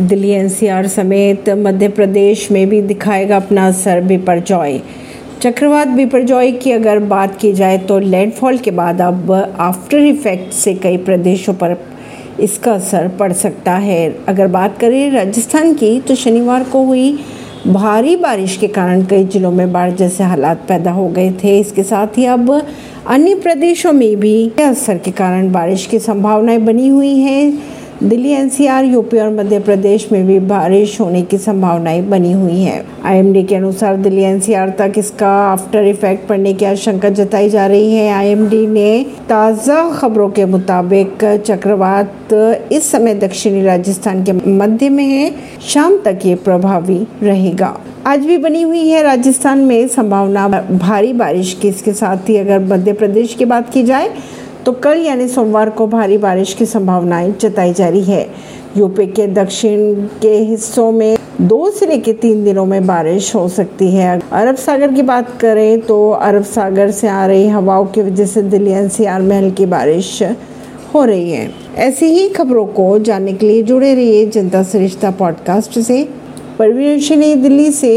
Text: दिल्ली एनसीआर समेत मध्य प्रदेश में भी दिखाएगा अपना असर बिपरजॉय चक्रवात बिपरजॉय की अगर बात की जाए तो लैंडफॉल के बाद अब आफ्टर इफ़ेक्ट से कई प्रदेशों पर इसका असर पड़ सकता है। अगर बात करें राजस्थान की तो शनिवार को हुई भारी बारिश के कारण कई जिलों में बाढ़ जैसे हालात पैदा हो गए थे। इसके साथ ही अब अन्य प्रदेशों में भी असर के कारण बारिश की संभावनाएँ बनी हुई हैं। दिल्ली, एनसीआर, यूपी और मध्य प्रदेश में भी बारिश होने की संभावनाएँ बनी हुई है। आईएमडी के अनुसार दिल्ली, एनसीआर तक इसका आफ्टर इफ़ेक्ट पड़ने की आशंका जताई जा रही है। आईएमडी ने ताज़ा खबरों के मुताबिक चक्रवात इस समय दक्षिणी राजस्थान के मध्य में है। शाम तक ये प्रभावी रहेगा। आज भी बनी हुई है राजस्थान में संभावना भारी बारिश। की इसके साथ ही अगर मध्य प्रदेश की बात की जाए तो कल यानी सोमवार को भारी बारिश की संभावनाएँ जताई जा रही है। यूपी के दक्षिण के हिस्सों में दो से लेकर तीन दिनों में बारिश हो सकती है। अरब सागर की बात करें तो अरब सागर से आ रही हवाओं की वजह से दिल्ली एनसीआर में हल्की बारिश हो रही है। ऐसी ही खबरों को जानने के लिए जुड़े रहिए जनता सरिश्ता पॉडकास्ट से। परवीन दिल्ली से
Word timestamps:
दिल्ली 0.00 0.30
एनसीआर 0.30 0.86
समेत 0.86 1.48
मध्य 1.58 1.88
प्रदेश 1.88 2.50
में 2.52 2.68
भी 2.68 2.80
दिखाएगा 2.82 3.36
अपना 3.36 3.66
असर 3.66 4.00
बिपरजॉय 4.00 4.78
चक्रवात 5.42 5.88
बिपरजॉय 5.88 6.50
की 6.52 6.72
अगर 6.72 6.98
बात 6.98 7.38
की 7.40 7.52
जाए 7.52 7.78
तो 7.78 7.98
लैंडफॉल 7.98 8.58
के 8.58 8.70
बाद 8.70 9.00
अब 9.00 9.32
आफ्टर 9.58 9.98
इफ़ेक्ट 9.98 10.52
से 10.52 10.74
कई 10.74 10.96
प्रदेशों 10.96 11.54
पर 11.54 11.76
इसका 12.40 12.72
असर 12.72 13.08
पड़ 13.08 13.32
सकता 13.32 13.74
है। 13.74 14.08
अगर 14.28 14.46
बात 14.46 14.78
करें 14.78 15.10
राजस्थान 15.10 15.72
की 15.74 15.98
तो 16.00 16.14
शनिवार 16.14 16.64
को 16.64 16.84
हुई 16.84 17.18
भारी 17.66 18.16
बारिश 18.16 18.56
के 18.56 18.68
कारण 18.68 19.04
कई 19.04 19.24
जिलों 19.24 19.52
में 19.52 19.72
बाढ़ 19.72 19.90
जैसे 19.92 20.24
हालात 20.24 20.66
पैदा 20.68 20.90
हो 20.90 21.08
गए 21.08 21.30
थे। 21.44 21.58
इसके 21.60 21.82
साथ 21.82 22.18
ही 22.18 22.24
अब 22.24 22.50
अन्य 23.06 23.34
प्रदेशों 23.34 23.92
में 23.92 24.16
भी 24.16 24.52
असर 24.60 24.98
के 24.98 25.10
कारण 25.12 25.50
बारिश 25.52 25.86
की 25.86 25.98
संभावनाएँ 25.98 26.58
बनी 26.58 26.88
हुई 26.88 27.16
हैं। 27.16 27.75
दिल्ली, 28.02 28.30
एनसीआर, 28.30 28.84
यूपी 28.84 29.18
और 29.18 29.28
मध्य 29.30 29.58
प्रदेश 29.58 30.06
में 30.12 30.26
भी 30.26 30.38
बारिश 30.40 31.00
होने 31.00 31.22
की 31.22 31.38
संभावनाएँ 31.38 32.02
बनी 32.02 32.32
हुई 32.32 32.60
है। 32.60 32.84
आईएमडी 33.04 33.42
के 33.42 33.54
अनुसार 33.54 33.96
दिल्ली, 33.96 34.22
एनसीआर 34.22 34.70
तक 34.70 34.98
इसका 34.98 35.30
आफ्टर 35.42 35.84
इफ़ेक्ट 35.84 36.28
पड़ने 36.28 36.52
की 36.54 36.64
आशंका 36.64 37.08
जताई 37.10 37.48
जा 37.48 37.66
रही 37.66 37.94
है। 37.94 38.12
आईएमडी 38.12 38.66
ने 38.66 39.04
ताज़ा 39.28 39.88
खबरों 39.90 40.28
के 40.30 40.44
मुताबिक 40.44 41.24
चक्रवात 41.46 42.32
इस 42.72 42.90
समय 42.90 43.14
दक्षिणी 43.16 43.62
राजस्थान 43.62 44.22
के 44.24 44.32
मध्य 44.32 44.88
में 44.88 45.04
है। 45.04 45.34
शाम 45.68 45.98
तक 46.04 46.26
ये 46.26 46.34
प्रभावी 46.34 47.06
रहेगा। 47.22 47.76
आज 48.06 48.26
भी 48.26 48.38
बनी 48.38 48.62
हुई 48.62 48.88
है 48.88 49.02
राजस्थान 49.02 49.58
में 49.58 49.86
संभावना 49.88 50.48
भारी 50.72 51.12
बारिश। 51.12 51.58
की 51.62 51.68
इसके 51.68 51.92
साथ 51.92 52.28
ही 52.28 52.36
अगर 52.36 52.58
मध्य 52.66 52.92
प्रदेश 52.92 53.34
की 53.34 53.44
बात 53.44 53.72
की 53.72 53.82
जाए 53.82 54.10
तो 54.66 54.72
कल 54.72 54.98
यानी 54.98 55.26
सोमवार 55.28 55.70
को 55.70 55.86
भारी 55.86 56.16
बारिश 56.18 56.52
की 56.54 56.66
संभावनाएँ 56.66 57.34
जताई 57.40 57.72
जा 57.72 57.88
रही 57.88 58.02
है। 58.02 58.26
यूपी 58.76 59.06
के 59.06 59.26
दक्षिण 59.26 59.94
के 60.22 60.32
हिस्सों 60.38 60.90
में 60.92 61.16
दो 61.40 61.70
से 61.70 61.86
लेकर 61.86 62.12
तीन 62.12 62.42
दिनों 62.44 62.64
में 62.66 62.86
बारिश 62.86 63.34
हो 63.34 63.46
सकती 63.48 63.90
है। 63.90 64.18
अरब 64.32 64.56
सागर 64.56 64.92
की 64.92 65.02
बात 65.02 65.30
करें 65.40 65.80
तो 65.80 66.10
अरब 66.10 66.44
सागर 66.44 66.90
से 66.90 67.08
आ 67.08 67.26
रही 67.26 67.48
हवाओं 67.48 67.86
की 67.86 68.02
वजह 68.02 68.26
से 68.26 68.42
दिल्ली 68.42 68.70
एनसीआर 68.70 69.22
में 69.22 69.36
हल्की 69.38 69.66
बारिश 69.66 70.22
हो 70.94 71.04
रही 71.04 71.30
है। 71.30 71.50
ऐसी 71.76 72.06
ही 72.06 72.28
खबरों 72.28 72.66
को 72.66 72.98
जानने 72.98 73.32
के 73.32 73.46
लिए 73.46 73.62
जुड़े 73.62 73.94
रहिए 73.94 74.26
जनता 74.26 74.62
सरिश्ता 74.62 75.10
पॉडकास्ट 75.10 75.78
से। 75.78 76.02
परवीन 76.58 77.42
दिल्ली 77.42 77.70
से 77.70 77.94